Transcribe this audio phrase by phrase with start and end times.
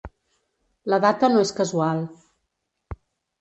[0.93, 2.01] La data no és casual.